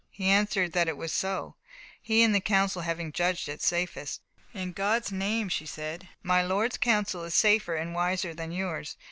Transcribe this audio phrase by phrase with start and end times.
[0.09, 1.57] He answered that it was so,
[2.01, 4.19] he and the council having judged it safest.
[4.51, 8.97] "In God's name," she said, "my Lord's counsel is safer and wiser than yours.